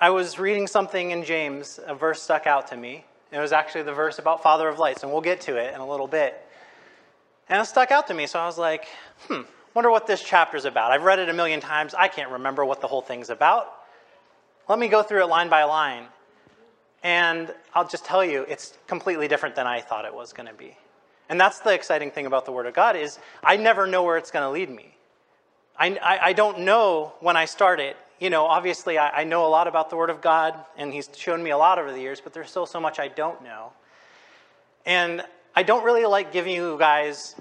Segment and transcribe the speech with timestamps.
[0.00, 3.04] I was reading something in James, a verse stuck out to me.
[3.32, 5.80] It was actually the verse about Father of Lights, and we'll get to it in
[5.80, 6.40] a little bit.
[7.48, 8.86] And it stuck out to me, so I was like,
[9.26, 9.40] hmm,
[9.74, 10.92] wonder what this chapter's about.
[10.92, 11.94] I've read it a million times.
[11.94, 13.74] I can't remember what the whole thing's about.
[14.68, 16.04] Let me go through it line by line.
[17.02, 20.54] And I'll just tell you, it's completely different than I thought it was going to
[20.54, 20.76] be.
[21.28, 24.16] And that's the exciting thing about the Word of God is I never know where
[24.16, 24.94] it's going to lead me.
[25.76, 27.96] I, I, I, don't know when I start it.
[28.20, 31.08] You know, obviously, I, I know a lot about the Word of God, and He's
[31.16, 33.72] shown me a lot over the years, but there's still so much I don't know.
[34.84, 35.22] And
[35.54, 37.36] I don't really like giving you guys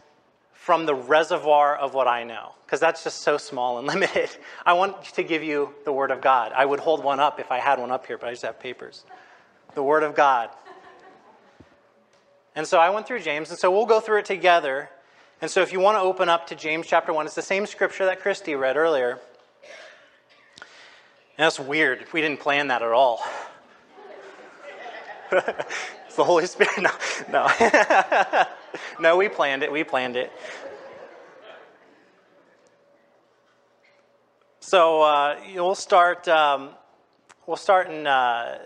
[0.54, 4.30] from the reservoir of what I know, because that's just so small and limited.
[4.66, 6.52] I want to give you the Word of God.
[6.56, 8.60] I would hold one up if I had one up here, but I just have
[8.60, 9.04] papers.
[9.74, 10.50] The Word of God.
[12.56, 14.90] And so I went through James, and so we'll go through it together.
[15.42, 17.66] And so if you want to open up to James chapter 1, it's the same
[17.66, 19.20] scripture that Christy read earlier.
[21.38, 22.04] That's weird.
[22.14, 23.24] We didn't plan that at all.
[25.32, 26.74] it's the Holy Spirit.
[26.82, 26.92] No,
[27.32, 28.46] no.
[29.00, 29.72] no, we planned it.
[29.72, 30.32] We planned it.
[34.60, 36.28] So uh, we'll start.
[36.28, 36.72] Um,
[37.46, 38.58] we'll start in uh,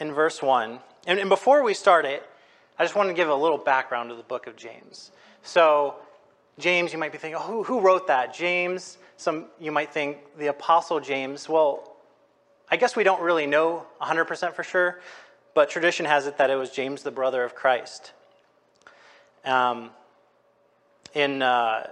[0.00, 0.80] in verse one.
[1.06, 2.28] And, and before we start it,
[2.78, 5.12] I just want to give a little background to the book of James.
[5.42, 5.94] So,
[6.58, 8.34] James, you might be thinking, oh, who, who wrote that?
[8.34, 8.98] James.
[9.16, 11.48] Some you might think the Apostle James.
[11.48, 11.95] Well,
[12.68, 15.00] I guess we don't really know 100% for sure,
[15.54, 18.12] but tradition has it that it was James, the brother of Christ.
[19.44, 19.90] Um,
[21.14, 21.88] in, uh,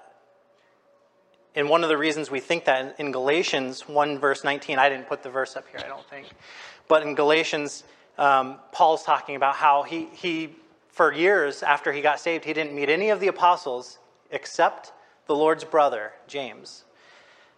[1.55, 5.07] in one of the reasons we think that in Galatians 1, verse 19, I didn't
[5.07, 6.27] put the verse up here, I don't think,
[6.89, 7.85] but in Galatians,
[8.19, 10.57] um, Paul's talking about how he, he
[10.89, 13.99] for years after he got saved, he didn't meet any of the apostles
[14.31, 14.93] except
[15.27, 16.85] the Lord's brother, James.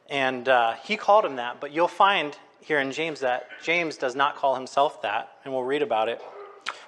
[0.09, 4.17] And uh, he called him that, but you'll find here in James that James does
[4.17, 6.20] not call himself that, and we'll read about it.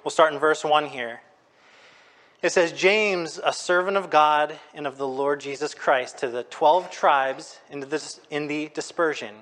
[0.03, 1.21] We'll start in verse 1 here.
[2.41, 6.43] It says, James, a servant of God and of the Lord Jesus Christ, to the
[6.43, 9.33] 12 tribes in the, in the dispersion,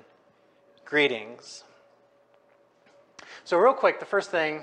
[0.84, 1.64] greetings.
[3.42, 4.62] So, real quick, the first thing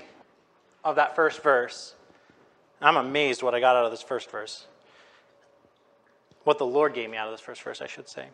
[0.82, 1.94] of that first verse
[2.80, 4.66] I'm amazed what I got out of this first verse.
[6.44, 8.26] What the Lord gave me out of this first verse, I should say.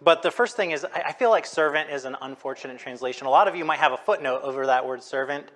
[0.00, 3.26] But the first thing is, I feel like servant is an unfortunate translation.
[3.26, 5.46] A lot of you might have a footnote over that word servant,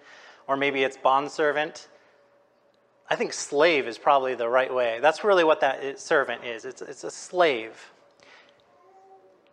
[0.47, 1.89] or maybe it's bond servant.
[3.09, 4.99] I think slave is probably the right way.
[5.03, 7.91] That's really what that servant is it's, it's a slave.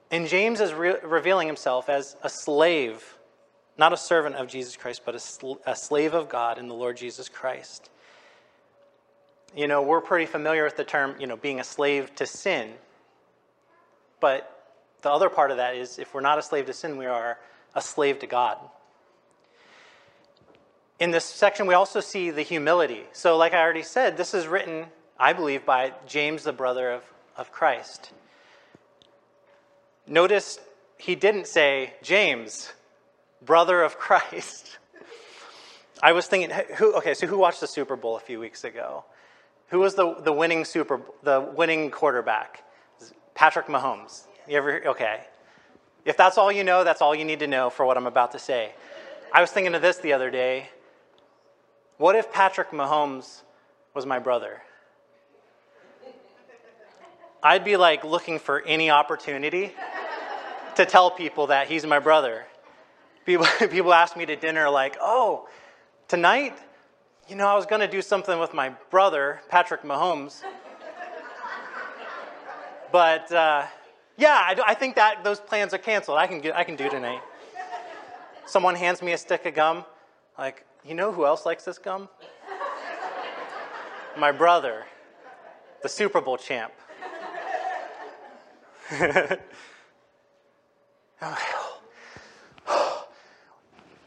[0.09, 3.17] And James is re- revealing himself as a slave,
[3.77, 6.75] not a servant of Jesus Christ, but a, sl- a slave of God in the
[6.75, 7.89] Lord Jesus Christ
[9.55, 12.73] you know, we're pretty familiar with the term, you know, being a slave to sin.
[14.19, 14.56] But
[15.07, 17.39] the other part of that is if we're not a slave to sin, we are
[17.73, 18.57] a slave to God.
[20.99, 23.03] In this section, we also see the humility.
[23.13, 24.87] So, like I already said, this is written,
[25.17, 27.03] I believe, by James, the brother of,
[27.37, 28.11] of Christ.
[30.05, 30.59] Notice
[30.97, 32.73] he didn't say, James,
[33.41, 34.77] brother of Christ.
[36.03, 39.05] I was thinking, who, okay, so who watched the Super Bowl a few weeks ago?
[39.69, 42.63] Who was the, the winning super the winning quarterback?
[43.35, 44.26] Patrick Mahomes.
[44.47, 45.21] You ever okay.
[46.05, 48.31] If that's all you know, that's all you need to know for what I'm about
[48.31, 48.71] to say.
[49.33, 50.69] I was thinking of this the other day.
[51.97, 53.41] What if Patrick Mahomes
[53.93, 54.61] was my brother?
[57.43, 59.73] I'd be like looking for any opportunity
[60.75, 62.45] to tell people that he's my brother.
[63.25, 65.47] People, people ask me to dinner, like, oh,
[66.07, 66.53] tonight
[67.27, 70.43] you know, I was going to do something with my brother, Patrick Mahomes.
[72.89, 73.65] but uh,
[74.17, 76.17] yeah, I, I, think that those plans are canceled.
[76.17, 77.21] I can, get, I can do tonight.
[78.45, 79.85] Someone hands me a stick of gum,
[80.37, 82.09] like, you know who else likes this gum?
[84.17, 84.85] my brother,
[85.83, 86.73] the Super Bowl champ.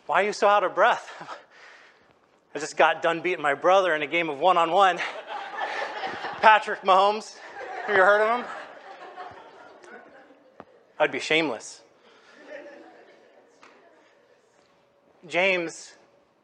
[0.06, 1.38] Why are you so out of breath?
[2.54, 4.98] I just got done beating my brother in a game of one on one.
[6.40, 7.36] Patrick Mahomes.
[7.86, 8.46] Have you heard of him?
[11.00, 11.80] I'd be shameless.
[15.26, 15.94] James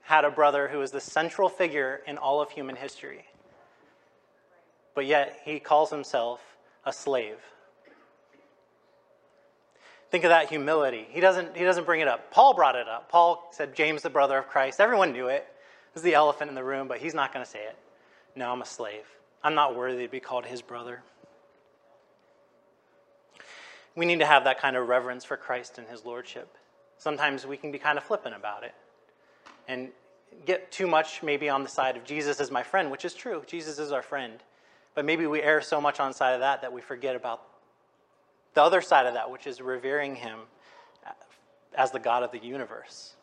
[0.00, 3.26] had a brother who was the central figure in all of human history.
[4.94, 6.40] But yet he calls himself
[6.86, 7.36] a slave.
[10.10, 11.06] Think of that humility.
[11.10, 12.30] He doesn't, he doesn't bring it up.
[12.30, 13.10] Paul brought it up.
[13.10, 14.80] Paul said, James, the brother of Christ.
[14.80, 15.46] Everyone knew it
[15.94, 17.76] is the elephant in the room, but he's not going to say it.
[18.34, 19.04] No, I'm a slave.
[19.42, 21.02] I'm not worthy to be called his brother.
[23.96, 26.56] We need to have that kind of reverence for Christ and his lordship.
[26.98, 28.74] Sometimes we can be kind of flippant about it
[29.66, 29.88] and
[30.44, 33.42] get too much maybe on the side of Jesus is my friend, which is true.
[33.46, 34.34] Jesus is our friend.
[34.94, 37.42] But maybe we err so much on the side of that that we forget about
[38.54, 40.40] the other side of that, which is revering him
[41.74, 43.14] as the God of the universe.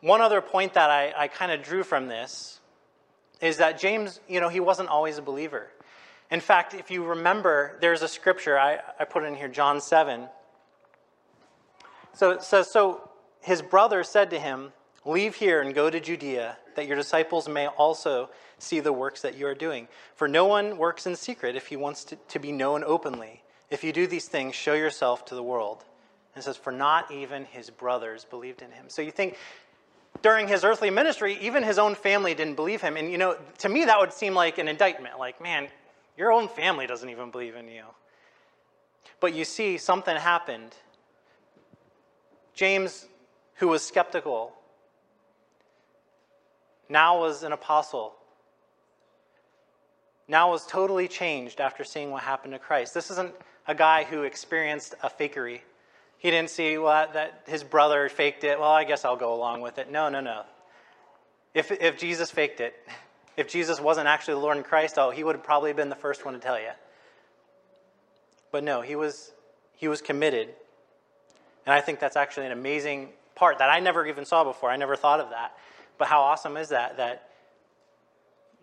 [0.00, 2.60] One other point that I, I kind of drew from this
[3.40, 5.68] is that James, you know, he wasn't always a believer.
[6.30, 10.28] In fact, if you remember, there's a scripture, I, I put in here, John 7.
[12.12, 13.08] So it says, So
[13.40, 14.72] his brother said to him,
[15.04, 18.28] Leave here and go to Judea, that your disciples may also
[18.58, 19.88] see the works that you are doing.
[20.14, 23.42] For no one works in secret if he wants to, to be known openly.
[23.70, 25.84] If you do these things, show yourself to the world.
[26.34, 28.86] And it says, For not even his brothers believed in him.
[28.88, 29.38] So you think
[30.20, 32.96] during his earthly ministry, even his own family didn't believe him.
[32.96, 35.18] And, you know, to me, that would seem like an indictment.
[35.18, 35.68] Like, man,
[36.18, 37.84] your own family doesn't even believe in you.
[39.20, 40.74] But you see, something happened.
[42.54, 43.06] James,
[43.54, 44.52] who was skeptical,
[46.88, 48.14] now was an apostle.
[50.26, 52.94] Now was totally changed after seeing what happened to Christ.
[52.94, 53.32] This isn't
[53.68, 55.60] a guy who experienced a fakery.
[56.18, 58.58] He didn't see well, that his brother faked it.
[58.58, 59.90] Well, I guess I'll go along with it.
[59.90, 60.42] No, no, no.
[61.54, 62.74] If, if Jesus faked it,
[63.38, 65.94] if Jesus wasn't actually the Lord in Christ, oh, he would have probably been the
[65.94, 66.70] first one to tell you.
[68.50, 69.30] But no, he was,
[69.76, 70.48] he was committed.
[71.64, 74.70] And I think that's actually an amazing part that I never even saw before.
[74.70, 75.56] I never thought of that.
[75.98, 76.96] But how awesome is that?
[76.96, 77.30] That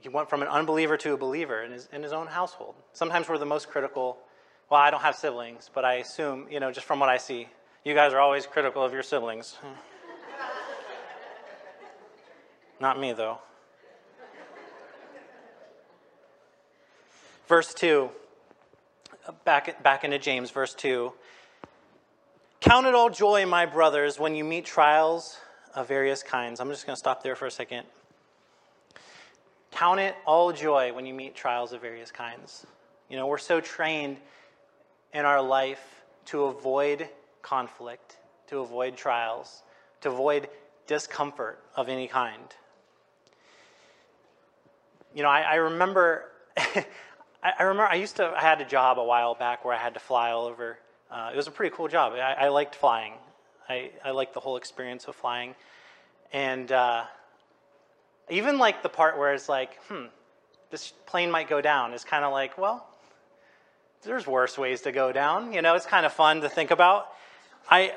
[0.02, 2.76] he went from an unbeliever to a believer in his, in his own household.
[2.92, 4.18] Sometimes we're the most critical.
[4.70, 7.48] Well, I don't have siblings, but I assume, you know, just from what I see,
[7.86, 9.56] you guys are always critical of your siblings.
[12.82, 13.40] Not me, though.
[17.48, 18.10] Verse 2,
[19.44, 21.14] back, back into James, verse 2.
[22.60, 25.38] Count it all joy, my brothers, when you meet trials
[25.76, 26.60] of various kinds.
[26.60, 27.86] I'm just going to stop there for a second.
[29.70, 32.66] Count it all joy when you meet trials of various kinds.
[33.10, 34.18] You know, we're so trained
[35.14, 37.08] in our life to avoid
[37.44, 38.18] conflict,
[38.48, 39.62] to avoid trials,
[40.02, 40.50] to avoid
[40.88, 42.56] discomfort of any kind.
[45.14, 46.32] You know, I, I remember
[47.46, 49.78] I, I, remember I used to, I had a job a while back where I
[49.78, 50.80] had to fly all over.
[51.12, 52.14] Uh, it was a pretty cool job.
[52.14, 53.14] I, I liked flying.
[53.70, 55.54] I, I liked the whole experience of flying.
[56.34, 57.04] And uh,
[58.32, 60.06] even like the part where it's like, hmm,
[60.72, 62.88] this plane might go down is kind of like, well,
[64.02, 65.54] there's worse ways to go down.
[65.54, 67.10] You know, it's kind of fun to think about.
[67.70, 67.94] I,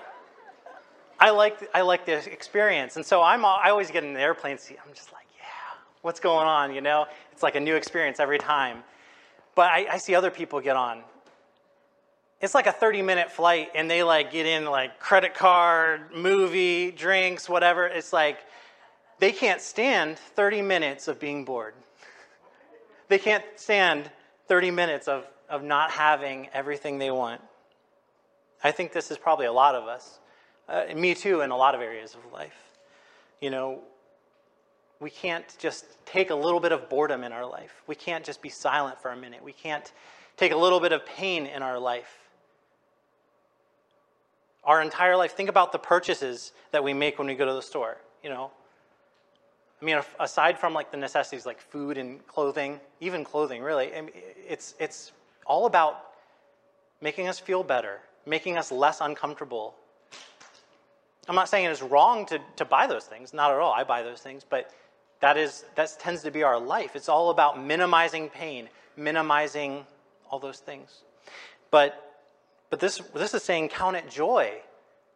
[1.18, 4.56] I like I like the experience, and so I'm I always get in the airplane
[4.56, 4.78] seat.
[4.86, 5.44] I'm just like, yeah,
[6.02, 6.74] what's going on?
[6.74, 8.84] You know, it's like a new experience every time.
[9.58, 11.02] But I, I see other people get on.
[12.40, 16.92] It's like a 30 minute flight, and they like get in like credit card, movie,
[16.92, 17.84] drinks, whatever.
[17.84, 18.38] It's like
[19.18, 21.74] they can't stand 30 minutes of being bored.
[23.08, 24.08] they can't stand
[24.46, 27.40] 30 minutes of, of not having everything they want.
[28.62, 30.20] I think this is probably a lot of us.
[30.68, 32.76] Uh, me too, in a lot of areas of life.
[33.40, 33.80] You know,
[35.00, 37.82] we can't just take a little bit of boredom in our life.
[37.86, 39.42] We can't just be silent for a minute.
[39.42, 39.92] We can't
[40.36, 42.18] take a little bit of pain in our life.
[44.64, 47.62] Our entire life, think about the purchases that we make when we go to the
[47.62, 48.50] store, you know.
[49.80, 53.92] I mean, aside from like the necessities like food and clothing, even clothing, really,
[54.48, 55.12] it's, it's
[55.46, 56.06] all about
[57.00, 59.76] making us feel better, making us less uncomfortable.
[61.28, 63.72] I'm not saying it's wrong to, to buy those things, not at all.
[63.72, 64.72] I buy those things, but
[65.20, 66.94] that is that tends to be our life.
[66.94, 69.86] It's all about minimizing pain, minimizing
[70.30, 71.02] all those things.
[71.70, 72.20] But
[72.70, 74.52] but this this is saying count it joy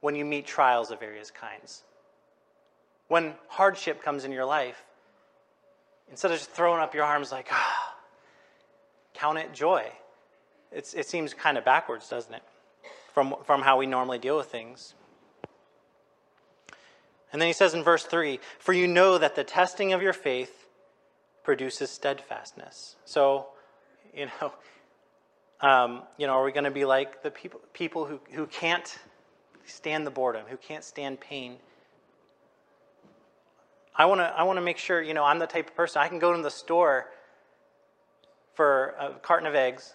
[0.00, 1.82] when you meet trials of various kinds.
[3.08, 4.82] When hardship comes in your life,
[6.10, 7.94] instead of just throwing up your arms like, ah,
[9.14, 9.84] count it joy.
[10.70, 12.42] It's, it seems kind of backwards, doesn't it?
[13.12, 14.94] From, from how we normally deal with things.
[17.32, 20.12] And then he says in verse 3 For you know that the testing of your
[20.12, 20.66] faith
[21.42, 22.96] produces steadfastness.
[23.04, 23.46] So,
[24.14, 24.52] you know,
[25.60, 28.98] um, you know, are we going to be like the people, people who, who can't
[29.64, 31.56] stand the boredom, who can't stand pain?
[33.94, 36.00] I want to I want to make sure, you know, I'm the type of person
[36.00, 37.08] I can go to the store
[38.54, 39.94] for a carton of eggs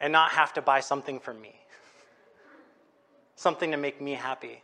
[0.00, 1.54] and not have to buy something for me.
[3.36, 4.62] something to make me happy.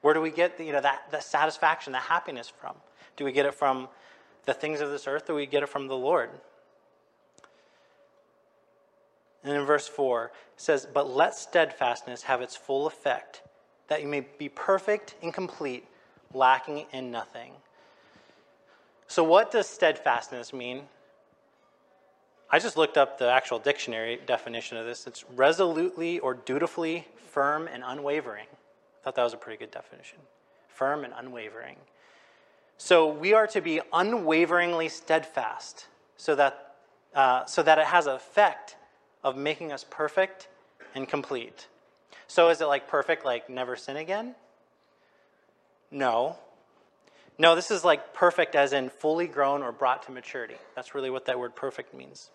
[0.00, 2.74] Where do we get the, you know, that, the satisfaction, the happiness from?
[3.16, 3.88] Do we get it from
[4.44, 6.30] the things of this earth or do we get it from the Lord?
[9.44, 13.42] And in verse 4, it says, But let steadfastness have its full effect,
[13.88, 15.86] that you may be perfect and complete,
[16.34, 17.52] lacking in nothing.
[19.06, 20.82] So, what does steadfastness mean?
[22.50, 25.06] I just looked up the actual dictionary definition of this.
[25.06, 28.46] It's resolutely or dutifully firm and unwavering.
[29.00, 30.18] I thought that was a pretty good definition.
[30.68, 31.76] Firm and unwavering.
[32.76, 35.86] So we are to be unwaveringly steadfast
[36.16, 36.76] so that,
[37.14, 38.76] uh, so that it has an effect
[39.24, 40.48] of making us perfect
[40.94, 41.66] and complete.
[42.28, 44.34] So is it like perfect, like never sin again?
[45.90, 46.36] No.
[47.38, 50.56] No, this is like perfect as in fully grown or brought to maturity.
[50.74, 52.30] That's really what that word perfect means.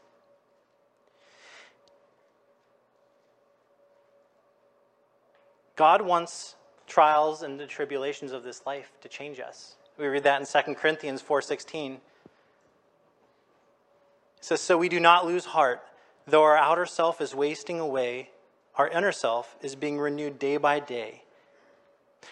[5.76, 6.56] God wants
[6.88, 9.76] trials and the tribulations of this life to change us.
[9.98, 12.02] We read that in 2 Corinthians 4:16.
[14.38, 15.88] It says, "So we do not lose heart,
[16.28, 18.32] though our outer self is wasting away,
[18.76, 21.24] our inner self is being renewed day by day.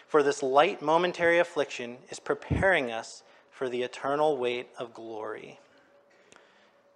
[0.07, 5.59] For this light momentary affliction is preparing us for the eternal weight of glory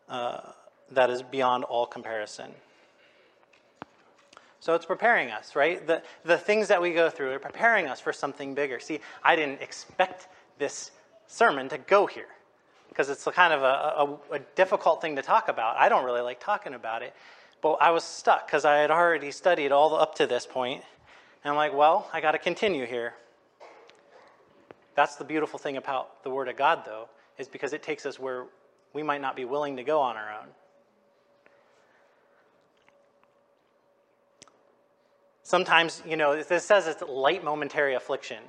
[0.07, 0.51] uh,
[0.89, 2.55] that is beyond all comparison."
[4.65, 5.85] So it's preparing us, right?
[5.85, 8.79] The, the things that we go through are preparing us for something bigger.
[8.79, 10.89] See, I didn't expect this
[11.27, 12.29] sermon to go here
[12.89, 15.77] because it's kind of a, a, a, difficult thing to talk about.
[15.77, 17.13] I don't really like talking about it,
[17.61, 20.81] but I was stuck because I had already studied all up to this point,
[21.43, 23.13] and I'm like, well, I got to continue here.
[24.95, 27.07] That's the beautiful thing about the Word of God, though,
[27.37, 28.45] is because it takes us where
[28.93, 30.47] we might not be willing to go on our own.
[35.45, 38.41] Sometimes, you know, this says it's light momentary affliction.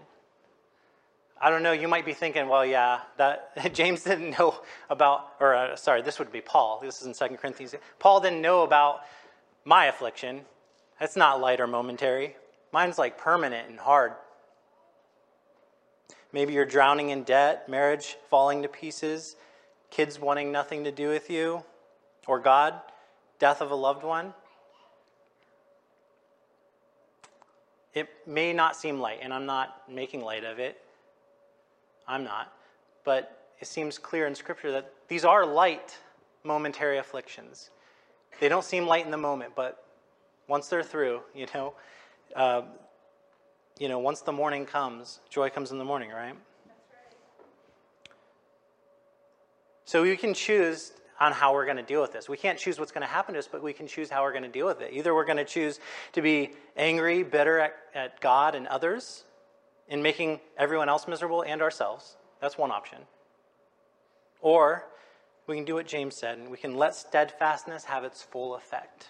[1.38, 5.54] I don't know, you might be thinking, well, yeah, that James didn't know about, or
[5.54, 6.80] uh, sorry, this would be Paul.
[6.82, 7.74] This is in 2 Corinthians.
[7.98, 9.00] Paul didn't know about
[9.66, 10.40] my affliction.
[10.98, 12.34] That's not light or momentary.
[12.72, 14.14] Mine's like permanent and hard.
[16.32, 19.36] Maybe you're drowning in debt, marriage falling to pieces,
[19.90, 21.62] kids wanting nothing to do with you,
[22.26, 22.80] or God,
[23.38, 24.32] death of a loved one.
[27.96, 30.78] It may not seem light, and I'm not making light of it.
[32.06, 32.52] I'm not.
[33.04, 35.96] But it seems clear in Scripture that these are light,
[36.44, 37.70] momentary afflictions.
[38.38, 39.82] They don't seem light in the moment, but
[40.46, 41.72] once they're through, you know,
[42.34, 42.62] uh,
[43.78, 46.26] you know, once the morning comes, joy comes in the morning, right?
[46.26, 46.36] right?
[49.86, 52.28] So we can choose on how we're going to deal with this.
[52.28, 54.32] We can't choose what's going to happen to us, but we can choose how we're
[54.32, 54.92] going to deal with it.
[54.92, 55.80] Either we're going to choose
[56.12, 59.24] to be angry, bitter at, at God and others,
[59.88, 62.16] in making everyone else miserable and ourselves.
[62.40, 62.98] That's one option.
[64.40, 64.86] Or
[65.46, 69.08] we can do what James said, and we can let steadfastness have its full effect.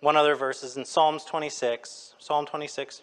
[0.00, 3.02] One other verse is in Psalms 26, Psalm 26,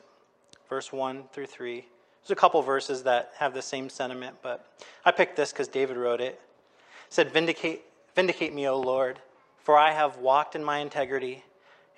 [0.69, 1.85] verse 1 through 3.
[2.25, 4.65] There's a couple verses that have the same sentiment, but
[5.05, 6.33] I picked this because David wrote it.
[6.33, 7.83] It said, Vindicate,
[8.15, 9.19] Vindicate me, O Lord,
[9.59, 11.43] for I have walked in my integrity,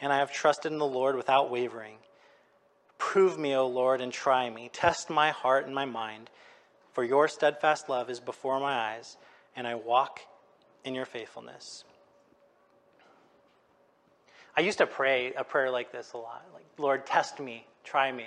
[0.02, 1.96] and I have trusted in the Lord without wavering.
[2.98, 4.70] Prove me, O Lord, and try me.
[4.74, 6.30] Test my heart and my mind,
[6.92, 9.16] for your steadfast love is before my eyes,
[9.56, 10.20] and I walk
[10.84, 11.86] in your faithfulness.
[14.58, 18.12] I used to pray a prayer like this a lot like, Lord, test me, try
[18.12, 18.26] me.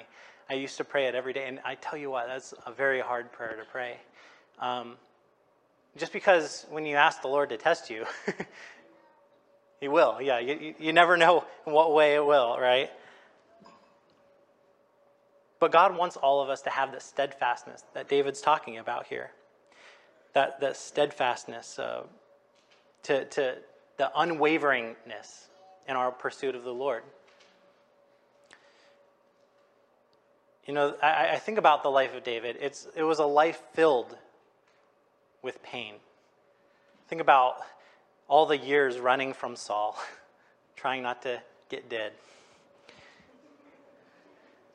[0.51, 3.01] I used to pray it every day, and I tell you what, that's a very
[3.01, 3.99] hard prayer to pray.
[4.59, 4.97] Um,
[5.97, 8.05] just because when you ask the Lord to test you,
[9.81, 10.21] He will.
[10.21, 12.91] Yeah, you, you never know in what way it will, right?
[15.59, 19.31] But God wants all of us to have the steadfastness that David's talking about here.
[20.35, 22.03] That, that steadfastness, uh,
[23.05, 23.57] to, to
[23.97, 25.49] the unwaveringness
[25.89, 27.03] in our pursuit of the Lord.
[30.67, 32.57] You know, I, I think about the life of David.
[32.61, 34.17] It's, it was a life filled
[35.43, 35.95] with pain.
[37.09, 37.57] Think about
[38.29, 39.99] all the years running from Saul,
[40.77, 42.13] trying not to get dead.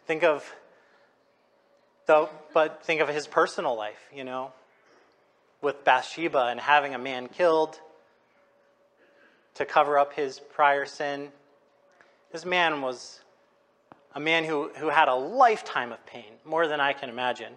[0.06, 0.54] Think of
[2.06, 4.52] the, but think of his personal life, you know,
[5.62, 7.80] with Bathsheba and having a man killed
[9.56, 11.30] to cover up his prior sin.
[12.32, 13.22] This man was
[14.16, 17.54] a man who, who had a lifetime of pain, more than I can imagine.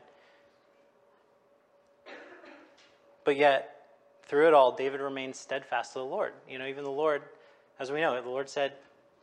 [3.25, 3.87] But yet,
[4.25, 6.33] through it all, David remained steadfast to the Lord.
[6.49, 7.23] You know, even the Lord,
[7.79, 8.73] as we know, the Lord said,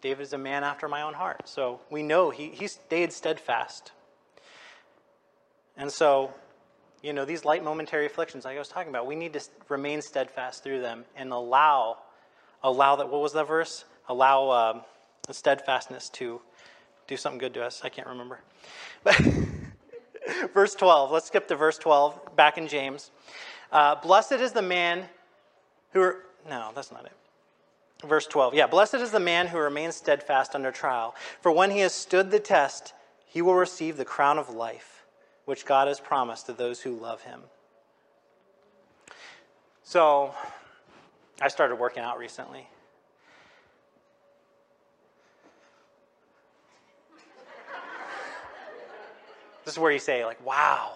[0.02, 1.50] David is a man after my own heart.
[1.50, 3.92] So we know he, he stayed steadfast.
[5.76, 6.34] And so,
[7.02, 10.02] you know, these light momentary afflictions, like I was talking about, we need to remain
[10.02, 11.98] steadfast through them and allow
[12.64, 13.10] allow that.
[13.10, 13.86] What was that verse?
[14.08, 14.82] Allow um,
[15.32, 16.42] steadfastness to
[17.08, 17.82] do something good to us.
[17.84, 18.40] I can't remember.
[19.04, 19.20] But
[20.54, 21.12] verse 12.
[21.12, 22.36] Let's skip to verse 12.
[22.36, 23.12] Back in James.
[23.72, 25.06] Uh, Blessed is the man
[25.92, 26.02] who.
[26.02, 27.12] Are, no, that's not it.
[28.08, 28.54] Verse 12.
[28.54, 31.16] Yeah, blessed is the man who remains steadfast under trial.
[31.42, 32.94] For when he has stood the test,
[33.26, 35.06] he will receive the crown of life,
[35.46, 37.42] which God has promised to those who love him.
[39.84, 40.34] So,
[41.42, 42.68] I started working out recently.
[49.66, 50.94] This is where you say, like, wow.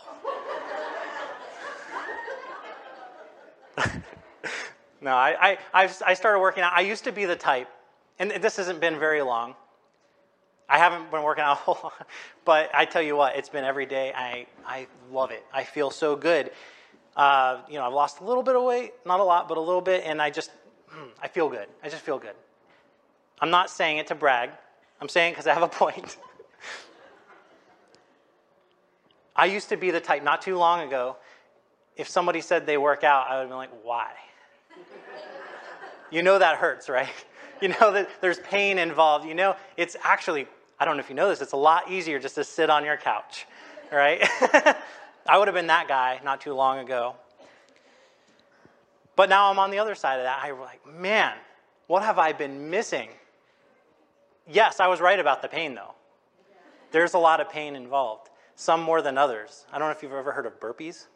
[5.01, 6.73] no, I, I, i started working out.
[6.73, 7.67] I used to be the type,
[8.19, 9.55] and this hasn't been very long.
[10.69, 12.07] I haven't been working out a whole lot,
[12.45, 14.13] but I tell you what, it's been every day.
[14.15, 15.43] I, I love it.
[15.51, 16.51] I feel so good.
[17.15, 19.61] Uh, you know, I've lost a little bit of weight, not a lot, but a
[19.61, 20.51] little bit, and I just,
[20.89, 21.65] hmm, I feel good.
[21.83, 22.35] I just feel good.
[23.41, 24.51] I'm not saying it to brag.
[25.01, 26.17] I'm saying because I have a point.
[29.39, 31.15] I used to be the type, not too long ago,
[31.95, 34.11] if somebody said they work out, I would have been like, why?
[36.11, 37.09] you know that hurts, right?
[37.61, 39.27] You know that there's pain involved.
[39.27, 40.47] You know, it's actually,
[40.79, 42.85] I don't know if you know this, it's a lot easier just to sit on
[42.85, 43.45] your couch,
[43.91, 44.21] right?
[45.27, 47.17] I would have been that guy not too long ago.
[49.17, 50.39] But now I'm on the other side of that.
[50.41, 51.33] I'm like, man,
[51.87, 53.09] what have I been missing?
[54.47, 55.95] Yes, I was right about the pain, though.
[56.91, 58.28] There's a lot of pain involved
[58.59, 59.65] some more than others.
[59.71, 61.05] I don't know if you've ever heard of burpees.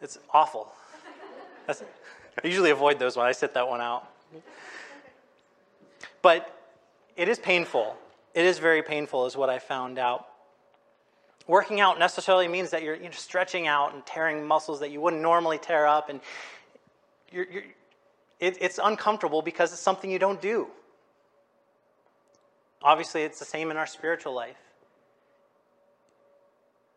[0.00, 0.68] It's awful.
[1.66, 1.82] That's,
[2.42, 4.06] I usually avoid those when I sit that one out.
[6.22, 6.54] But
[7.16, 7.96] it is painful.
[8.34, 10.26] It is very painful, is what I found out.
[11.48, 15.22] Working out necessarily means that you're, you're stretching out and tearing muscles that you wouldn't
[15.22, 16.20] normally tear up, and
[17.32, 17.64] you're, you're,
[18.38, 20.68] it, it's uncomfortable because it's something you don't do.
[22.82, 24.65] Obviously, it's the same in our spiritual life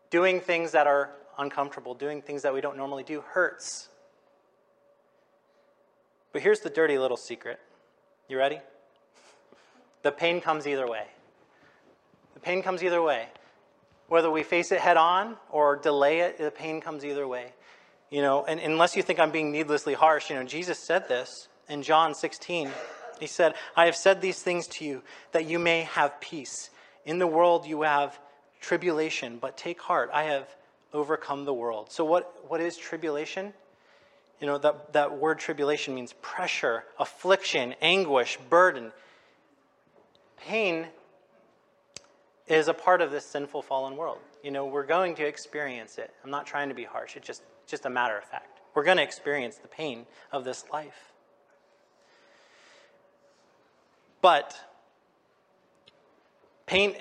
[0.10, 3.90] doing things that are uncomfortable, doing things that we don't normally do, hurts.
[6.32, 7.60] But here's the dirty little secret.
[8.28, 8.60] You ready?
[10.02, 11.04] The pain comes either way.
[12.34, 13.28] The pain comes either way.
[14.08, 17.52] Whether we face it head on or delay it, the pain comes either way.
[18.10, 21.50] You know, and unless you think I'm being needlessly harsh, you know, Jesus said this
[21.68, 22.72] in John 16.
[23.20, 26.70] He said, I have said these things to you that you may have peace.
[27.06, 28.18] In the world you have
[28.60, 30.56] tribulation, but take heart, I have
[30.94, 31.92] overcome the world.
[31.92, 33.54] So, what, what is tribulation?
[34.40, 38.92] You know, that, that word tribulation means pressure, affliction, anguish, burden.
[40.38, 40.88] Pain
[42.48, 44.20] is a part of this sinful fallen world.
[44.44, 46.14] You know, we're going to experience it.
[46.24, 48.62] I'm not trying to be harsh, it's just, just a matter of fact.
[48.74, 51.12] We're going to experience the pain of this life.
[54.22, 54.56] But
[56.66, 56.96] pain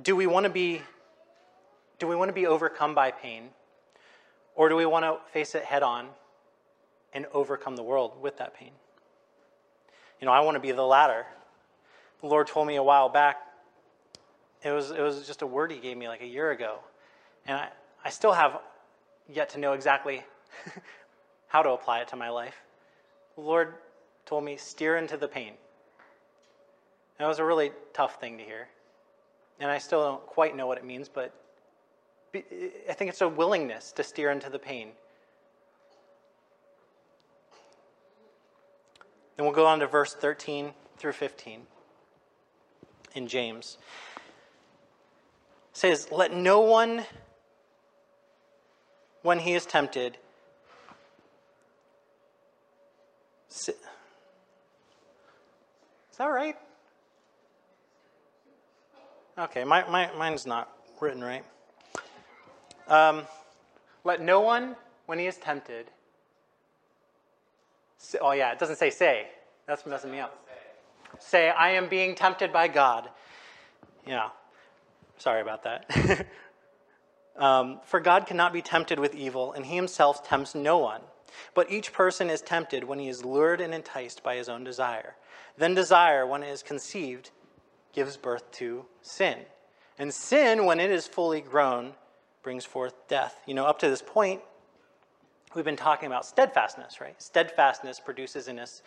[0.00, 0.82] do we want to be
[1.98, 3.48] do we want to be overcome by pain?
[4.54, 6.08] Or do we want to face it head on
[7.14, 8.72] and overcome the world with that pain?
[10.20, 11.26] You know i want to be the latter.
[12.20, 13.38] The lord told me a while back
[14.62, 16.80] it was it was just a word he gave me like a year ago.
[17.46, 17.68] And i,
[18.04, 18.60] I still have
[19.28, 20.24] yet to know exactly
[21.48, 22.56] how to apply it to my life.
[23.36, 23.74] The lord
[24.26, 25.54] told me steer into the pain.
[27.18, 28.68] That was a really tough thing to hear
[29.60, 31.32] and I still don't quite know what it means, but
[32.34, 34.90] I think it's a willingness to steer into the pain.
[39.36, 41.62] Then we'll go on to verse 13 through 15
[43.14, 43.78] in James.
[45.72, 47.04] It says, Let no one,
[49.22, 50.16] when he is tempted,
[53.48, 53.76] sit.
[56.10, 56.56] is that right?
[59.38, 61.44] Okay, my, my, mine's not written right.
[62.88, 63.24] Um,
[64.02, 65.90] let no one, when he is tempted,
[67.98, 69.28] say, oh yeah, it doesn't say say.
[69.66, 70.46] That's messing me up.
[71.18, 73.10] Say, I am being tempted by God.
[74.06, 74.30] Yeah,
[75.18, 76.26] sorry about that.
[77.36, 81.02] um, For God cannot be tempted with evil, and he himself tempts no one.
[81.54, 85.14] But each person is tempted when he is lured and enticed by his own desire.
[85.58, 87.32] Then desire, when it is conceived,
[87.96, 89.38] gives birth to sin.
[89.98, 91.94] And sin, when it is fully grown,
[92.42, 93.40] brings forth death.
[93.46, 94.42] You know, up to this point,
[95.54, 97.20] we've been talking about steadfastness, right?
[97.20, 98.82] Steadfastness produces in us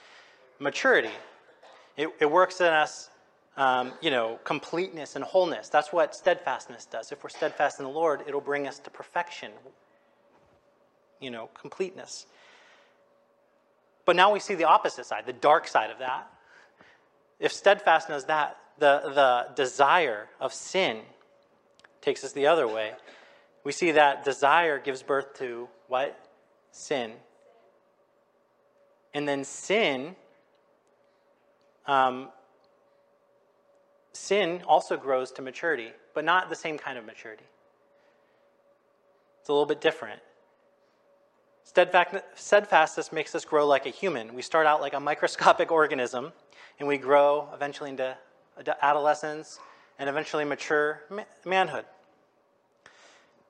[0.59, 1.09] maturity.
[1.97, 3.09] It, it works in us,
[3.57, 5.69] um, you know, completeness and wholeness.
[5.69, 7.11] That's what steadfastness does.
[7.11, 9.51] If we're steadfast in the Lord, it'll bring us to perfection,
[11.19, 12.27] you know, completeness.
[14.05, 16.31] But now we see the opposite side, the dark side of that.
[17.39, 21.01] If steadfastness that, the, the desire of sin
[22.01, 22.93] takes us the other way,
[23.63, 26.17] we see that desire gives birth to what?
[26.71, 27.13] Sin.
[29.13, 30.15] And then sin,
[31.85, 32.29] um,
[34.13, 37.43] sin also grows to maturity, but not the same kind of maturity.
[39.41, 40.21] It's a little bit different.
[41.63, 44.33] Steadfastness makes us grow like a human.
[44.33, 46.31] We start out like a microscopic organism,
[46.79, 48.17] and we grow eventually into
[48.81, 49.59] adolescence
[49.97, 51.01] and eventually mature
[51.45, 51.85] manhood.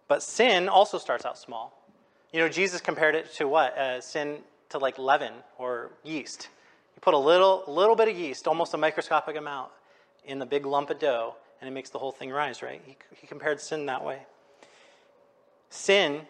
[0.08, 1.74] But sin also starts out small.
[2.34, 3.78] You know, Jesus compared it to what?
[3.78, 6.50] Uh, sin to like leaven or yeast.
[6.96, 9.72] You put a little, little bit of yeast, almost a microscopic amount,
[10.26, 12.82] in the big lump of dough, and it makes the whole thing rise, right?
[12.86, 14.20] He, he compared sin that way.
[15.70, 16.22] Sin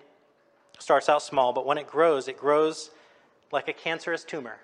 [0.78, 2.92] starts out small, but when it grows, it grows
[3.52, 4.58] like a cancerous tumor,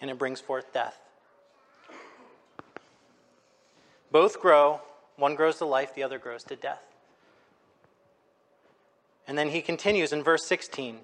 [0.00, 0.98] and it brings forth death.
[4.10, 4.80] Both grow.
[5.16, 6.82] One grows to life, the other grows to death.
[9.26, 11.00] And then he continues in verse 16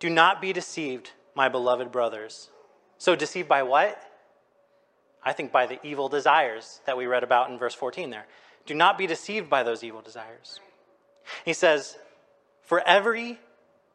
[0.00, 2.50] Do not be deceived, my beloved brothers.
[2.98, 4.00] So, deceived by what?
[5.22, 8.26] I think by the evil desires that we read about in verse 14 there.
[8.66, 10.60] Do not be deceived by those evil desires.
[11.44, 11.96] He says,
[12.62, 13.38] For every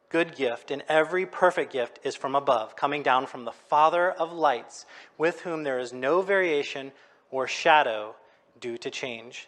[0.10, 4.34] good gift and every perfect gift is from above, coming down from the Father of
[4.34, 4.86] lights,
[5.18, 6.92] with whom there is no variation
[7.32, 8.16] or shadow
[8.60, 9.48] due to change.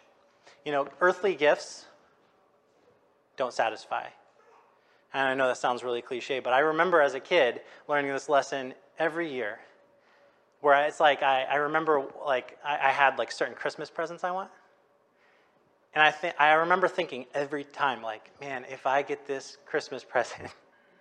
[0.64, 1.86] You know, earthly gifts
[3.36, 4.06] don't satisfy.
[5.12, 8.28] And I know that sounds really cliche, but I remember as a kid learning this
[8.28, 9.58] lesson every year.
[10.60, 14.30] Where it's like I, I remember like I, I had like certain Christmas presents I
[14.30, 14.48] want.
[15.94, 20.04] And I, think, I remember thinking every time, like, man, if I get this Christmas
[20.04, 20.48] present,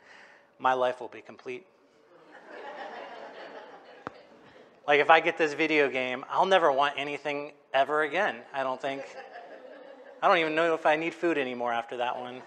[0.60, 1.66] my life will be complete.
[4.86, 8.82] like, if I get this video game, I'll never want anything ever again, I don't
[8.82, 9.04] think.
[10.22, 12.42] I don't even know if I need food anymore after that one.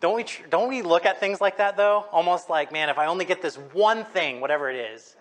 [0.00, 2.06] Don't we, don't we look at things like that, though?
[2.10, 5.14] Almost like, man, if I only get this one thing, whatever it is.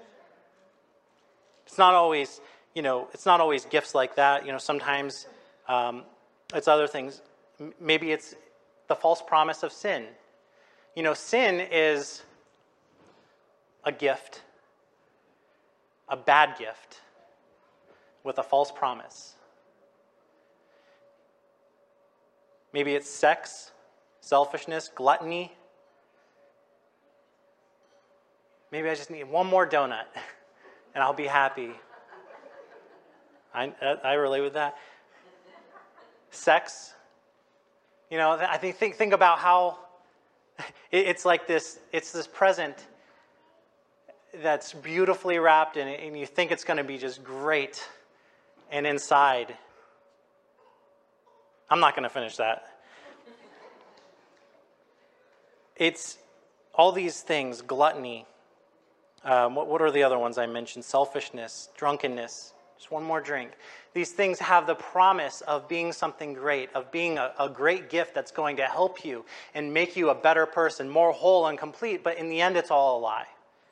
[1.65, 2.39] It's not always
[2.73, 4.45] you know, it's not always gifts like that.
[4.45, 5.27] You know, sometimes
[5.67, 6.03] um,
[6.53, 7.21] it's other things.
[7.79, 8.35] Maybe it's
[8.87, 10.05] the false promise of sin.
[10.95, 12.23] You know, sin is
[13.83, 14.41] a gift,
[16.07, 17.01] a bad gift,
[18.23, 19.35] with a false promise.
[22.73, 23.71] Maybe it's sex,
[24.21, 25.51] selfishness, gluttony.
[28.71, 30.05] Maybe I just need one more donut
[30.93, 31.71] and I'll be happy.
[33.53, 33.71] I,
[34.03, 34.77] I relate with that.
[36.31, 36.93] Sex.
[38.09, 39.77] You know, I think, think, think about how
[40.91, 42.75] it's like this, it's this present
[44.41, 47.87] that's beautifully wrapped in it, and you think it's going to be just great.
[48.71, 49.55] And inside,
[51.69, 52.65] I'm not going to finish that.
[55.75, 56.17] It's
[56.75, 58.27] all these things gluttony.
[59.23, 60.85] Um, what, what are the other ones I mentioned?
[60.85, 63.51] Selfishness, drunkenness, just one more drink.
[63.93, 68.15] These things have the promise of being something great, of being a, a, great gift
[68.15, 72.05] that's going to help you and make you a better person, more whole and complete,
[72.05, 73.27] but in the end, it's all a lie.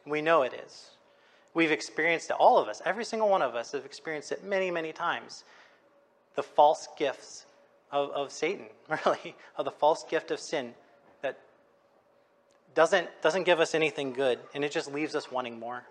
[0.05, 0.91] We know it is.
[1.53, 4.69] We've experienced it, all of us, every single one of us have experienced it many,
[4.69, 5.45] many times.
[6.35, 7.45] The false gifts
[7.91, 8.65] of, of Satan,
[9.05, 10.73] really, of the false gift of sin
[11.21, 11.39] that
[12.75, 15.83] doesn't, doesn't give us anything good, and it just leaves us wanting more.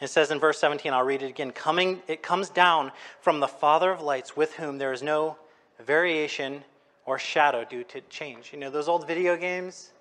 [0.00, 1.52] It says in verse 17, I'll read it again.
[1.52, 5.36] Coming, it comes down from the Father of lights, with whom there is no
[5.84, 6.64] variation
[7.06, 8.52] or shadow due to change.
[8.52, 9.92] You know, those old video games,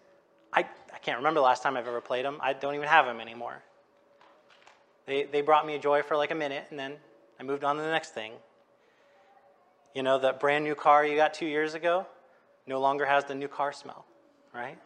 [0.52, 2.40] I, I can't remember the last time I've ever played them.
[2.42, 3.62] I don't even have them anymore.
[5.06, 6.96] They, they brought me joy for like a minute, and then
[7.40, 8.34] I moved on to the next thing.
[9.94, 12.06] You know, that brand new car you got two years ago
[12.68, 14.06] no longer has the new car smell,
[14.54, 14.78] right?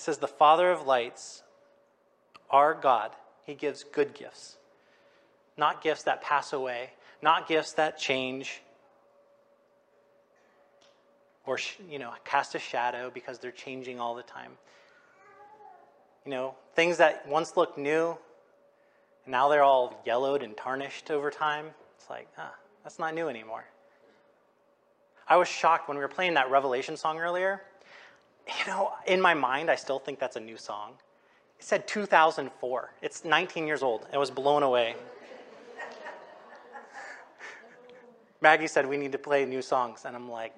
[0.00, 1.42] It says, The Father of lights,
[2.48, 3.10] our God,
[3.44, 4.56] He gives good gifts,
[5.58, 6.88] not gifts that pass away,
[7.20, 8.62] not gifts that change
[11.44, 11.58] or,
[11.90, 14.52] you know, cast a shadow because they're changing all the time.
[16.24, 18.16] You know, things that once looked new,
[19.26, 21.66] and now they're all yellowed and tarnished over time.
[21.98, 23.66] It's like, ah, that's not new anymore.
[25.28, 27.60] I was shocked when we were playing that Revelation song earlier
[28.58, 30.92] you know, in my mind, I still think that's a new song.
[31.58, 32.92] It said 2004.
[33.02, 34.06] It's 19 years old.
[34.12, 34.96] I was blown away.
[38.40, 40.04] Maggie said we need to play new songs.
[40.06, 40.54] And I'm like,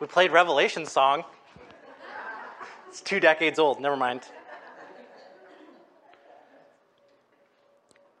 [0.00, 1.24] we played Revelation song.
[2.88, 3.80] It's two decades old.
[3.80, 4.22] Never mind.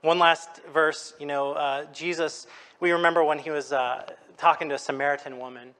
[0.00, 2.46] One last verse, you know, uh, Jesus,
[2.80, 5.74] we remember when he was uh, talking to a Samaritan woman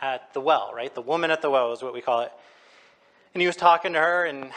[0.00, 0.94] at the well, right?
[0.94, 2.32] The woman at the well is what we call it.
[3.34, 4.50] And he was talking to her, and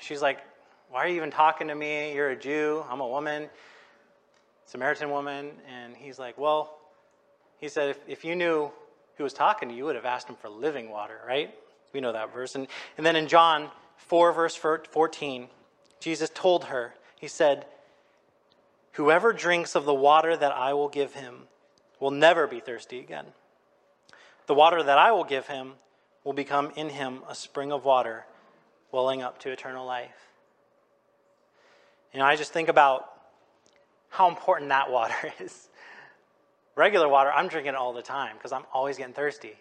[0.00, 0.38] she's like,
[0.90, 2.14] Why are you even talking to me?
[2.14, 3.48] You're a Jew, I'm a woman,
[4.66, 5.50] Samaritan woman.
[5.68, 6.78] And he's like, Well,
[7.58, 8.70] he said, if, if you knew
[9.16, 11.54] who was talking to you, you would have asked him for living water, right?
[11.92, 12.54] We know that verse.
[12.54, 15.48] And, and then in John 4, verse 14,
[16.00, 17.66] Jesus told her, He said,
[18.92, 21.42] Whoever drinks of the water that I will give him
[22.00, 23.26] will never be thirsty again.
[24.46, 25.72] The water that I will give him
[26.22, 28.24] will become in him a spring of water
[28.92, 30.28] welling up to eternal life.
[32.12, 33.10] You know, I just think about
[34.08, 35.68] how important that water is.
[36.76, 39.54] Regular water, I'm drinking it all the time because I'm always getting thirsty.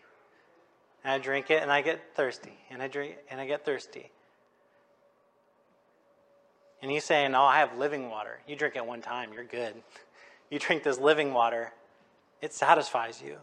[1.03, 4.09] And I drink it and I get thirsty, and I drink and I get thirsty.
[6.81, 8.39] And he's saying, Oh, I have living water.
[8.47, 9.75] You drink it one time, you're good.
[10.49, 11.73] You drink this living water,
[12.39, 13.37] it satisfies you.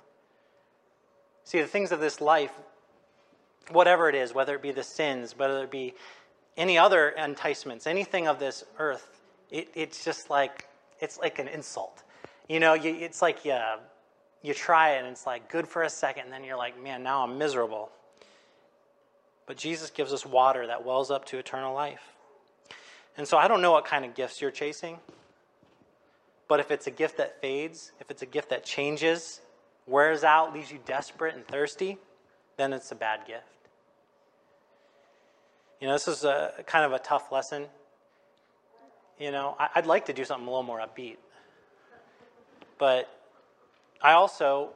[1.51, 2.53] See, the things of this life,
[3.73, 5.95] whatever it is, whether it be the sins, whether it be
[6.57, 10.69] any other enticements, anything of this earth, it, it's just like
[11.01, 12.05] it's like an insult.
[12.49, 13.59] You know, you, it's like you,
[14.43, 17.03] you try it and it's like good for a second, and then you're like, man,
[17.03, 17.91] now I'm miserable.
[19.47, 22.13] But Jesus gives us water that wells up to eternal life.
[23.17, 25.01] And so I don't know what kind of gifts you're chasing,
[26.47, 29.41] but if it's a gift that fades, if it's a gift that changes,
[29.87, 31.99] wears out, leaves you desperate and thirsty,
[32.57, 33.45] then it's a bad gift.
[35.81, 37.66] You know, this is a kind of a tough lesson.
[39.19, 41.16] You know, I'd like to do something a little more upbeat,
[42.79, 43.09] but
[44.03, 44.71] I also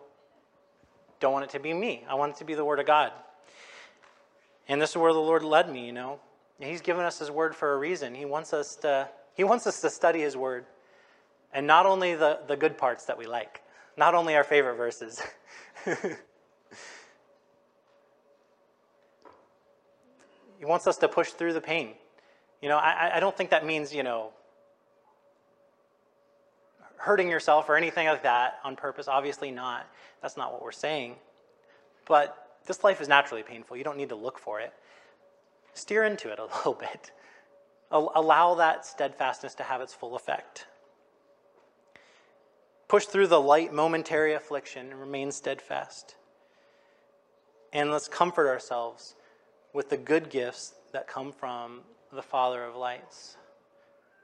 [1.21, 2.05] don't want it to be me.
[2.09, 3.13] I want it to be the Word of God.
[4.69, 6.21] And this is where the Lord led me, you know.
[6.61, 8.15] He's given us His Word for a reason.
[8.15, 10.67] He wants us to, he wants us to study His Word.
[11.53, 13.63] And not only the, the good parts that we like,
[13.97, 15.23] not only our favorite verses.
[20.59, 21.95] he wants us to push through the pain.
[22.61, 24.31] You know, I, I don't think that means, you know,
[26.97, 29.09] hurting yourself or anything like that on purpose.
[29.09, 29.87] Obviously not.
[30.23, 31.17] That's not what we're saying.
[32.07, 33.77] But this life is naturally painful.
[33.77, 34.73] You don't need to look for it.
[35.75, 37.11] Steer into it a little bit.
[37.91, 40.67] Allow that steadfastness to have its full effect.
[42.89, 46.17] Push through the light momentary affliction and remain steadfast.
[47.73, 49.17] And let's comfort ourselves
[49.73, 51.81] with the good gifts that come from
[52.13, 53.37] the Father of lights.